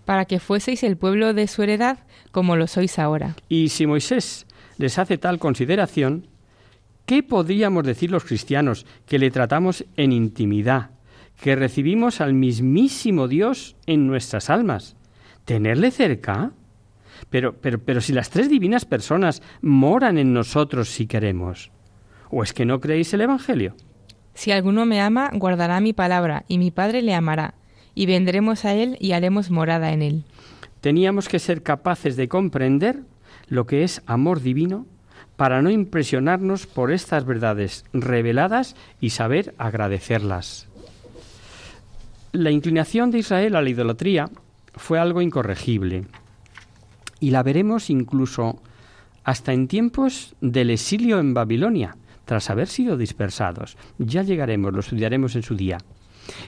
[0.05, 1.99] Para que fueseis el pueblo de su heredad
[2.31, 3.35] como lo sois ahora.
[3.49, 4.47] Y si Moisés
[4.79, 6.29] les hace tal consideración,
[7.07, 10.91] ¿qué podríamos decir los cristianos que le tratamos en intimidad,
[11.41, 14.97] que recibimos al mismísimo Dios en nuestras almas?
[15.45, 16.53] ¿Tenerle cerca?
[17.31, 21.71] Pero, pero, pero si las tres divinas personas moran en nosotros si queremos,
[22.31, 23.75] ¿o es que no creéis el Evangelio?
[24.35, 27.55] Si alguno me ama, guardará mi palabra, y mi Padre le amará,
[27.95, 30.25] y vendremos a él y haremos morada en él.
[30.81, 33.01] Teníamos que ser capaces de comprender
[33.49, 34.87] lo que es amor divino
[35.37, 40.69] para no impresionarnos por estas verdades reveladas y saber agradecerlas.
[42.33, 44.31] La inclinación de Israel a la idolatría
[44.75, 46.05] fue algo incorregible
[47.21, 48.63] y la veremos incluso
[49.25, 53.77] hasta en tiempos del exilio en Babilonia, tras haber sido dispersados.
[53.99, 55.79] Ya llegaremos, lo estudiaremos en su día.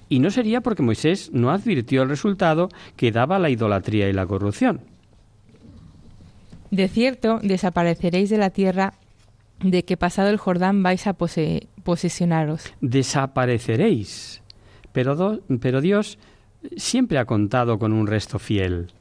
[0.09, 4.27] Y no sería porque Moisés no advirtió el resultado que daba la idolatría y la
[4.27, 4.83] corrupción.
[6.71, 8.95] De cierto, desapareceréis de la tierra
[9.63, 12.73] de que pasado el Jordán vais a pose posesionaros.
[12.81, 14.43] Desapareceréis.
[14.93, 16.19] Pero, pero Dios
[16.77, 18.93] siempre ha contado con un resto fiel.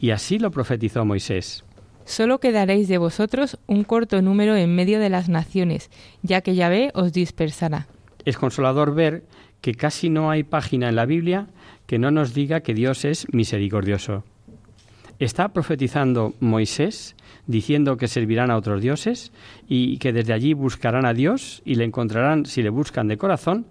[0.00, 1.64] Y así lo profetizó Moisés.
[2.06, 5.90] Solo quedaréis de vosotros un corto número en medio de las naciones,
[6.22, 7.86] ya que Yahvé os dispersará.
[8.24, 9.22] Es consolador ver
[9.60, 11.46] que casi no hay página en la Biblia
[11.86, 14.24] que no nos diga que Dios es misericordioso.
[15.18, 17.14] Está profetizando Moisés
[17.46, 19.32] diciendo que servirán a otros dioses
[19.68, 23.66] y que desde allí buscarán a Dios y le encontrarán si le buscan de corazón,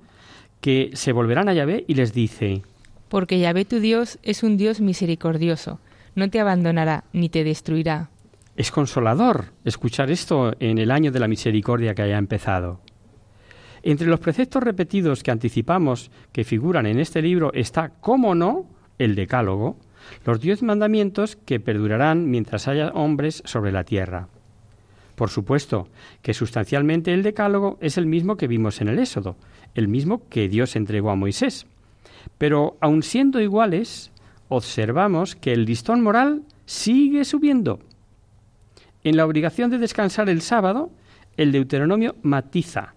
[0.62, 2.62] que se volverán a Yahvé y les dice,
[3.08, 5.80] Porque Yahvé tu Dios es un Dios misericordioso,
[6.20, 8.10] no te abandonará ni te destruirá.
[8.56, 12.82] Es consolador escuchar esto en el año de la misericordia que haya empezado.
[13.82, 18.66] Entre los preceptos repetidos que anticipamos que figuran en este libro está, cómo no,
[18.98, 19.78] el Decálogo,
[20.26, 24.28] los diez mandamientos que perdurarán mientras haya hombres sobre la tierra.
[25.16, 25.88] Por supuesto
[26.22, 29.38] que sustancialmente el Decálogo es el mismo que vimos en el Éxodo,
[29.76, 31.66] el mismo que Dios entregó a Moisés.
[32.38, 34.12] Pero aun siendo iguales,
[34.50, 37.80] observamos que el listón moral sigue subiendo.
[39.04, 40.92] En la obligación de descansar el sábado,
[41.38, 42.96] el Deuteronomio matiza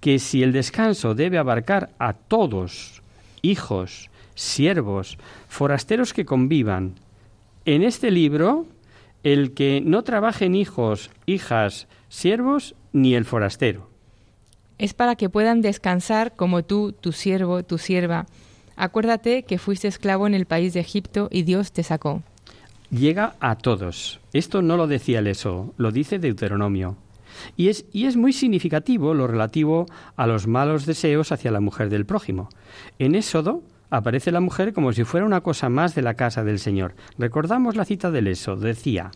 [0.00, 3.02] que si el descanso debe abarcar a todos,
[3.42, 6.94] hijos, siervos, forasteros que convivan,
[7.64, 8.66] en este libro
[9.24, 13.88] el que no trabajen hijos, hijas, siervos, ni el forastero.
[14.78, 18.26] Es para que puedan descansar como tú, tu siervo, tu sierva.
[18.78, 22.22] Acuérdate que fuiste esclavo en el país de Egipto y Dios te sacó.
[22.90, 24.20] Llega a todos.
[24.32, 26.96] Esto no lo decía el eso, lo dice Deuteronomio.
[27.56, 29.86] Y es, y es muy significativo lo relativo
[30.16, 32.48] a los malos deseos hacia la mujer del prójimo.
[33.00, 36.60] En Éxodo aparece la mujer como si fuera una cosa más de la casa del
[36.60, 36.94] Señor.
[37.18, 39.10] Recordamos la cita del Éxodo, decía,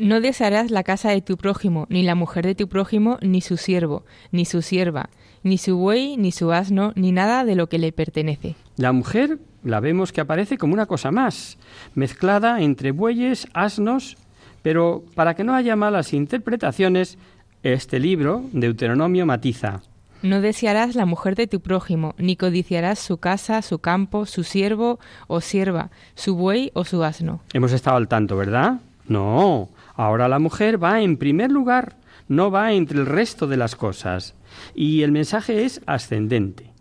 [0.00, 3.58] No desearás la casa de tu prójimo, ni la mujer de tu prójimo, ni su
[3.58, 5.10] siervo, ni su sierva,
[5.42, 8.56] ni su buey, ni su asno, ni nada de lo que le pertenece.
[8.78, 11.58] La mujer la vemos que aparece como una cosa más,
[11.94, 14.16] mezclada entre bueyes, asnos,
[14.62, 17.18] pero para que no haya malas interpretaciones,
[17.62, 19.82] este libro, Deuteronomio, matiza.
[20.22, 24.98] No desearás la mujer de tu prójimo, ni codiciarás su casa, su campo, su siervo
[25.26, 27.42] o sierva, su buey o su asno.
[27.52, 28.80] Hemos estado al tanto, ¿verdad?
[29.06, 29.68] No,
[30.04, 34.34] ahora la mujer va en primer lugar, no va entre el resto de las cosas.
[34.74, 36.72] Y el mensaje es ascendente.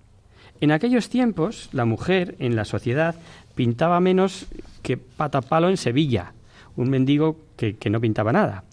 [0.61, 3.15] En aquellos tiempos, la mujer en la sociedad
[3.55, 4.47] pintaba menos
[4.83, 6.33] que patapalo en Sevilla,
[6.75, 8.63] un mendigo que, que no pintaba nada.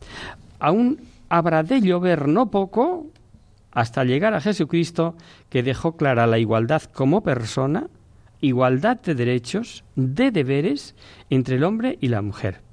[0.60, 3.06] Aún habrá de llover no poco
[3.72, 5.16] hasta llegar a Jesucristo,
[5.50, 7.88] que dejó clara la igualdad como persona,
[8.40, 10.94] igualdad de derechos, de deberes
[11.30, 12.65] entre el hombre y la mujer.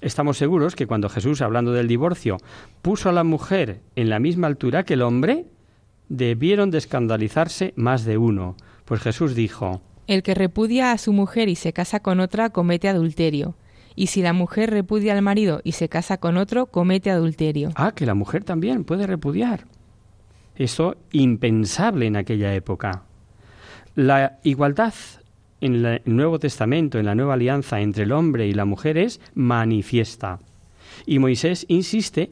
[0.00, 2.38] Estamos seguros que cuando Jesús, hablando del divorcio,
[2.82, 5.46] puso a la mujer en la misma altura que el hombre,
[6.08, 11.48] debieron de escandalizarse más de uno, pues Jesús dijo, El que repudia a su mujer
[11.48, 13.56] y se casa con otra comete adulterio
[13.98, 17.70] y si la mujer repudia al marido y se casa con otro, comete adulterio.
[17.74, 19.64] Ah, que la mujer también puede repudiar.
[20.54, 23.02] Eso impensable en aquella época.
[23.96, 24.94] La igualdad
[25.60, 29.20] en el Nuevo Testamento, en la Nueva Alianza entre el hombre y la mujer es
[29.34, 30.38] manifiesta.
[31.06, 32.30] Y Moisés insiste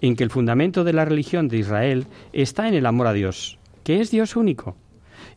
[0.00, 3.58] en que el fundamento de la religión de Israel está en el amor a Dios,
[3.84, 4.76] que es Dios único.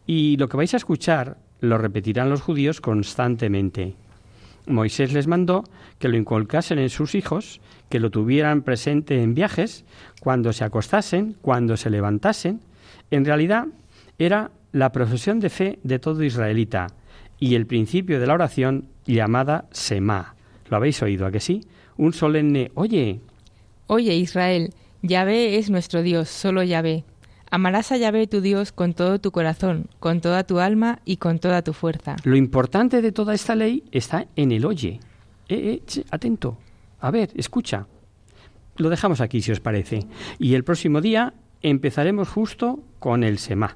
[0.05, 3.93] Y lo que vais a escuchar lo repetirán los judíos constantemente.
[4.67, 5.63] Moisés les mandó
[5.99, 9.85] que lo inculcasen en sus hijos, que lo tuvieran presente en viajes,
[10.19, 12.61] cuando se acostasen, cuando se levantasen.
[13.09, 13.67] En realidad
[14.17, 16.87] era la profesión de fe de todo israelita
[17.41, 20.35] y el principio de la oración llamada Semá.
[20.69, 21.61] ¿Lo habéis oído, a que sí?
[21.97, 23.19] Un solemne Oye.
[23.87, 27.03] Oye, Israel, Yahvé es nuestro Dios, solo Yahvé.
[27.49, 31.39] Amarás a Yahvé tu Dios con todo tu corazón, con toda tu alma y con
[31.39, 32.15] toda tu fuerza.
[32.23, 34.99] Lo importante de toda esta ley está en el oye.
[35.49, 36.57] Eh, eh, atento.
[37.01, 37.87] A ver, escucha.
[38.77, 40.05] Lo dejamos aquí, si os parece.
[40.37, 41.33] Y el próximo día
[41.63, 43.75] empezaremos justo con el Semá.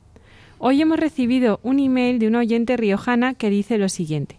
[0.63, 4.37] Hoy hemos recibido un email de una oyente riojana que dice lo siguiente.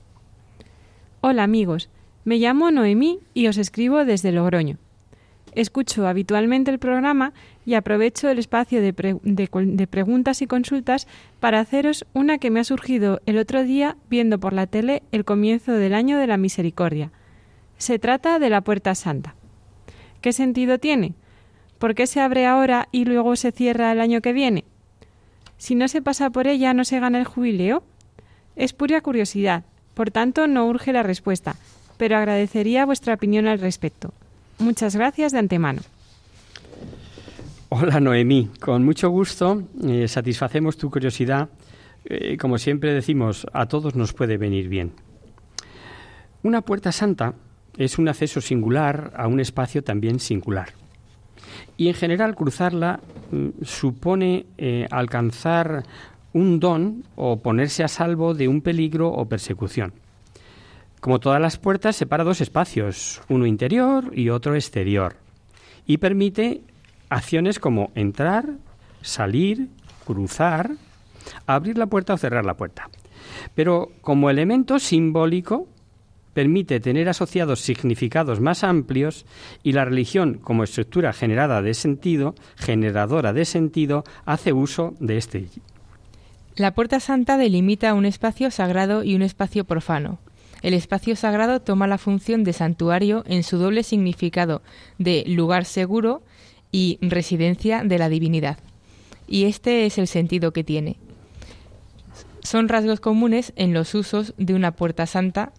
[1.20, 1.90] Hola amigos,
[2.24, 4.78] me llamo Noemí y os escribo desde Logroño.
[5.56, 7.32] Escucho habitualmente el programa
[7.66, 11.08] y aprovecho el espacio de, de, preguntas y consultas
[11.40, 15.24] para haceros una que me ha surgido el otro día viendo por la tele el
[15.24, 17.10] comienzo del año de la misericordia.
[17.78, 19.34] Se trata de la Puerta Santa.
[20.20, 21.14] ¿Qué sentido tiene?
[21.80, 24.66] ¿Por qué se abre ahora y luego se cierra el año que viene?
[25.62, 27.84] Si no se pasa por ella, ¿no se gana el jubileo?
[28.56, 29.62] Es pura curiosidad,
[29.94, 31.54] por tanto no urge la respuesta,
[31.98, 34.12] pero agradecería vuestra opinión al respecto.
[34.58, 35.82] Muchas gracias de antemano.
[37.68, 41.48] Hola Noemí, con mucho gusto eh, satisfacemos tu curiosidad.
[42.06, 44.90] Eh, como siempre decimos, a todos nos puede venir bien.
[46.42, 47.34] Una puerta santa
[47.78, 50.81] es un acceso singular a un espacio también singular
[51.76, 53.00] y en general cruzarla
[53.30, 55.84] mm, supone eh, alcanzar
[56.32, 59.92] un don o ponerse a salvo de un peligro o persecución.
[61.00, 65.16] Como todas las puertas, separa dos espacios, uno interior y otro exterior,
[65.84, 66.62] y permite
[67.08, 68.46] acciones como entrar,
[69.02, 69.68] salir,
[70.06, 70.70] cruzar,
[71.46, 72.88] abrir la puerta o cerrar la puerta.
[73.54, 75.66] Pero como elemento simbólico,
[76.32, 79.26] permite tener asociados significados más amplios
[79.62, 85.46] y la religión como estructura generada de sentido, generadora de sentido, hace uso de este.
[86.56, 90.18] La puerta santa delimita un espacio sagrado y un espacio profano.
[90.62, 94.62] El espacio sagrado toma la función de santuario en su doble significado
[94.98, 96.22] de lugar seguro
[96.70, 98.58] y residencia de la divinidad.
[99.26, 100.96] Y este es el sentido que tiene.
[102.42, 105.52] Son rasgos comunes en los usos de una puerta santa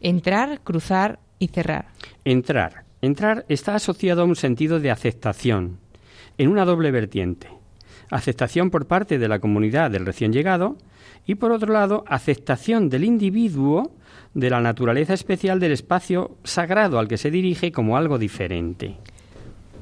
[0.00, 1.88] Entrar, cruzar y cerrar.
[2.24, 2.84] Entrar.
[3.02, 5.78] Entrar está asociado a un sentido de aceptación,
[6.38, 7.48] en una doble vertiente.
[8.10, 10.76] Aceptación por parte de la comunidad del recién llegado
[11.26, 13.92] y por otro lado, aceptación del individuo
[14.34, 18.96] de la naturaleza especial del espacio sagrado al que se dirige como algo diferente.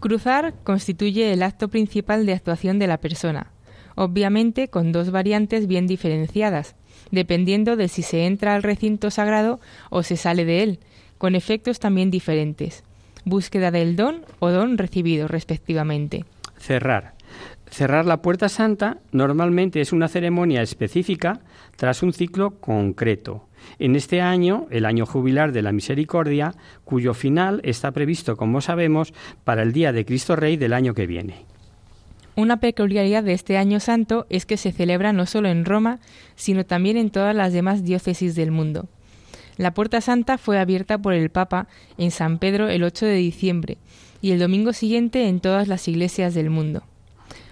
[0.01, 3.51] Cruzar constituye el acto principal de actuación de la persona,
[3.95, 6.77] obviamente con dos variantes bien diferenciadas,
[7.11, 10.79] dependiendo de si se entra al recinto sagrado o se sale de él,
[11.19, 12.85] con efectos también diferentes.
[13.25, 16.25] Búsqueda del don o don recibido, respectivamente.
[16.59, 17.15] Cerrar.
[17.71, 21.41] Cerrar la puerta santa normalmente es una ceremonia específica
[21.77, 23.45] tras un ciclo concreto.
[23.79, 26.55] En este año, el año jubilar de la Misericordia,
[26.85, 29.13] cuyo final está previsto, como sabemos,
[29.45, 31.45] para el día de Cristo Rey del año que viene.
[32.39, 35.99] Una peculiaridad de este año santo es que se celebra no solo en Roma,
[36.37, 38.87] sino también en todas las demás diócesis del mundo.
[39.57, 41.67] La Puerta Santa fue abierta por el Papa
[41.97, 43.77] en San Pedro el 8 de diciembre
[44.23, 46.85] y el domingo siguiente en todas las iglesias del mundo.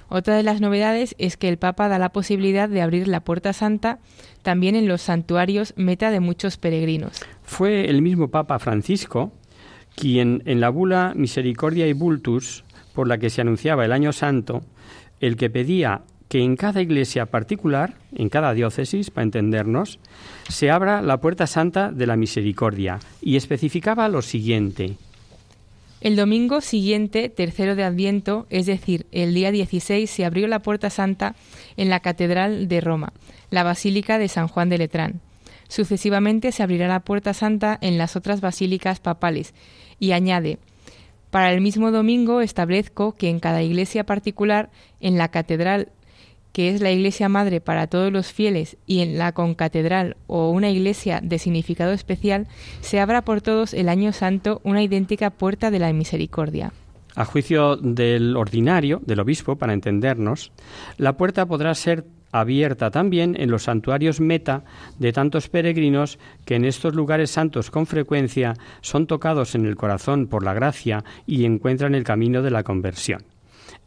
[0.09, 3.53] Otra de las novedades es que el Papa da la posibilidad de abrir la Puerta
[3.53, 3.99] Santa
[4.43, 7.22] también en los santuarios meta de muchos peregrinos.
[7.43, 9.32] Fue el mismo Papa Francisco
[9.97, 12.62] quien en la bula Misericordia y Bultus,
[12.95, 14.62] por la que se anunciaba el año santo,
[15.20, 19.98] el que pedía que en cada iglesia particular, en cada diócesis, para entendernos,
[20.48, 24.96] se abra la puerta santa de la misericordia y especificaba lo siguiente.
[26.00, 30.90] El domingo siguiente, tercero de Adviento, es decir, el día 16, se abrió la puerta
[30.90, 31.34] santa
[31.76, 33.12] en la Catedral de Roma,
[33.50, 35.20] la Basílica de San Juan de Letrán.
[35.68, 39.54] Sucesivamente se abrirá la puerta santa en las otras basílicas papales
[39.98, 40.58] y añade,
[41.37, 44.70] para el mismo domingo establezco que en cada iglesia particular,
[45.01, 45.91] en la catedral,
[46.55, 50.70] que es la iglesia madre para todos los fieles, y en la concatedral o una
[50.70, 52.49] iglesia de significado especial,
[52.80, 56.72] se abra por todos el año santo una idéntica puerta de la misericordia.
[57.14, 60.53] A juicio del ordinario, del obispo, para entendernos,
[60.97, 64.64] la puerta podrá ser abierta también en los santuarios meta
[64.98, 70.26] de tantos peregrinos que en estos lugares santos con frecuencia son tocados en el corazón
[70.26, 73.24] por la gracia y encuentran el camino de la conversión.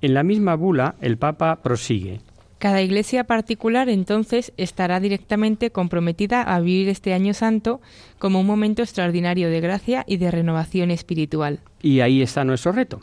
[0.01, 2.21] En la misma bula el Papa prosigue.
[2.59, 7.79] Cada iglesia particular entonces estará directamente comprometida a vivir este año santo
[8.17, 11.61] como un momento extraordinario de gracia y de renovación espiritual.
[11.81, 12.99] Y ahí está nuestro reto.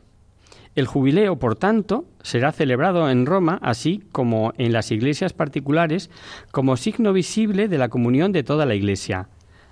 [0.77, 6.11] El jubileo, por tanto, será celebrado en Roma, así como en las iglesias particulares,
[6.53, 9.29] como signo visible de la comunión de toda la iglesia.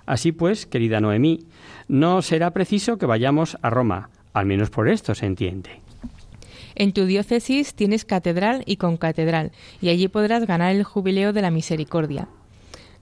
[0.07, 1.45] Así pues, querida Noemí,
[1.87, 5.79] no será preciso que vayamos a Roma, al menos por esto se entiende.
[6.73, 9.51] En tu diócesis tienes catedral y concatedral,
[9.81, 12.27] y allí podrás ganar el jubileo de la misericordia.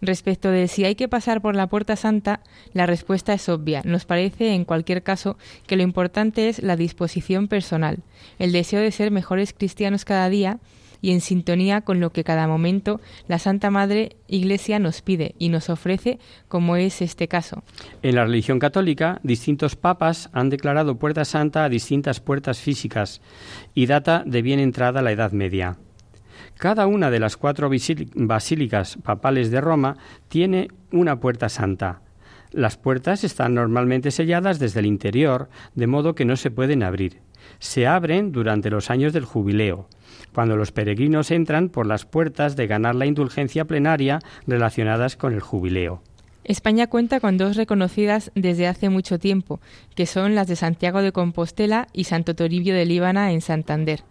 [0.04, 2.42] Respecto de si hay que pasar por la puerta santa,
[2.74, 3.82] la respuesta es obvia.
[3.86, 8.00] Nos parece, en cualquier caso, que lo importante es la disposición personal,
[8.38, 10.60] el deseo de ser mejores cristianos cada día
[11.00, 13.00] y en sintonía con lo que cada momento
[13.30, 17.64] la Santa Madre Iglesia nos pide y nos ofrece, como es este caso.
[18.02, 23.22] En la religión católica, distintos papas han declarado puerta santa a distintas puertas físicas
[23.74, 25.78] y data de bien entrada la Edad Media.
[26.58, 29.98] Cada una de las cuatro basílicas papales de Roma
[30.28, 32.02] tiene una puerta santa.
[32.52, 37.20] Las puertas están normalmente selladas desde el interior, de modo que no se pueden abrir.
[37.60, 39.88] Se abren durante los años del jubileo,
[40.34, 45.40] cuando los peregrinos entran por las puertas de ganar la indulgencia plenaria relacionadas con el
[45.40, 46.02] jubileo.
[46.44, 49.60] España cuenta con dos reconocidas desde hace mucho tiempo,
[49.96, 54.04] que son las de Santiago de Compostela y Santo Toribio de Líbana en Santander.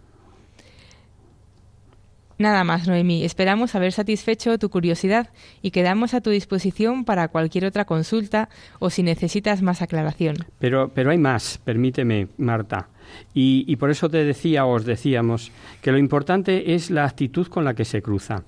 [2.43, 3.23] Nada más, Noemí.
[3.23, 5.29] Esperamos haber satisfecho tu curiosidad
[5.61, 10.35] y quedamos a tu disposición para cualquier otra consulta o si necesitas más aclaración.
[10.59, 12.89] Pero, pero hay más, permíteme, Marta.
[13.33, 17.75] Y, por eso te decía os decíamos que lo importante es la actitud con la
[17.75, 18.43] que se cruza.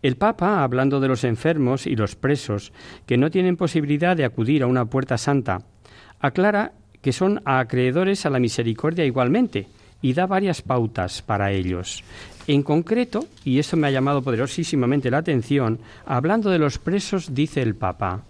[0.00, 2.72] El Papa, hablando de los enfermos y los presos
[3.04, 5.62] que no tienen posibilidad de acudir a una puerta santa,
[6.20, 6.70] aclara
[7.02, 9.66] que son acreedores a la misericordia igualmente
[10.00, 12.04] y da varias pautas para ellos.
[12.48, 17.60] En concreto, y esto me ha llamado poderosísimamente la atención, hablando de los presos, dice
[17.60, 18.22] el Papa.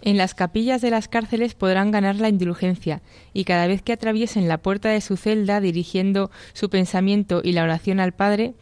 [0.00, 3.02] En las capillas de las cárceles podrán ganar la indulgencia,
[3.34, 7.64] y cada vez que atraviesen la puerta de su celda dirigiendo su pensamiento y la
[7.64, 8.54] oración al Padre,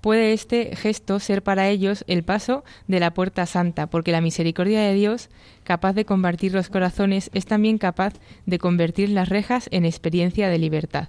[0.00, 4.80] puede este gesto ser para ellos el paso de la puerta santa, porque la misericordia
[4.82, 5.28] de Dios,
[5.64, 8.14] capaz de convertir los corazones, es también capaz
[8.46, 11.08] de convertir las rejas en experiencia de libertad.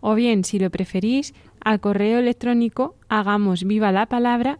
[0.00, 4.58] O bien, si lo preferís, al correo electrónico hagamos viva la palabra.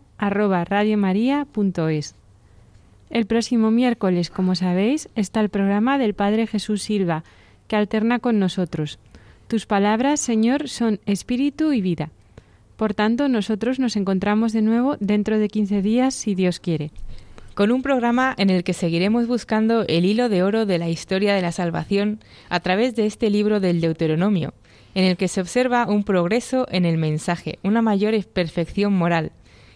[3.10, 7.22] El próximo miércoles, como sabéis, está el programa del Padre Jesús Silva,
[7.68, 8.98] que alterna con nosotros.
[9.48, 12.10] Tus palabras, Señor, son espíritu y vida.
[12.76, 16.90] Por tanto, nosotros nos encontramos de nuevo dentro de 15 días, si Dios quiere.
[17.54, 21.34] Con un programa en el que seguiremos buscando el hilo de oro de la historia
[21.34, 22.20] de la salvación
[22.50, 24.52] a través de este libro del Deuteronomio,
[24.96, 29.30] en el que se observa un progreso en el mensaje, una mayor perfección moral,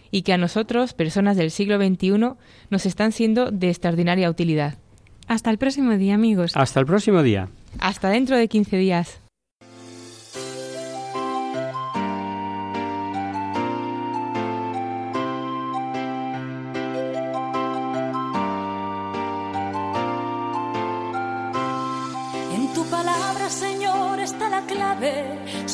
[0.09, 2.33] y que a nosotros, personas del siglo XXI,
[2.71, 4.79] nos están siendo de extraordinaria utilidad.
[5.27, 6.53] Hasta el próximo día, amigos.
[6.55, 7.49] Hasta el próximo día.
[7.77, 9.20] Hasta dentro de 15 días.